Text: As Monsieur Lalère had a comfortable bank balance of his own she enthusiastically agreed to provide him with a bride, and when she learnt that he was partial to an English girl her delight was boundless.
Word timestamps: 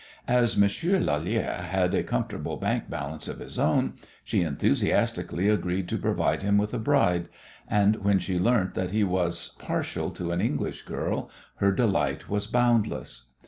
As 0.27 0.57
Monsieur 0.57 0.97
Lalère 0.99 1.59
had 1.65 1.93
a 1.93 2.01
comfortable 2.01 2.57
bank 2.57 2.89
balance 2.89 3.27
of 3.27 3.37
his 3.37 3.59
own 3.59 3.93
she 4.23 4.41
enthusiastically 4.41 5.47
agreed 5.47 5.87
to 5.89 5.97
provide 5.99 6.41
him 6.41 6.57
with 6.57 6.73
a 6.73 6.79
bride, 6.79 7.29
and 7.67 7.97
when 7.97 8.17
she 8.17 8.39
learnt 8.39 8.73
that 8.73 8.89
he 8.89 9.03
was 9.03 9.55
partial 9.59 10.09
to 10.09 10.31
an 10.31 10.41
English 10.41 10.85
girl 10.85 11.29
her 11.57 11.71
delight 11.71 12.27
was 12.27 12.47
boundless. 12.47 13.27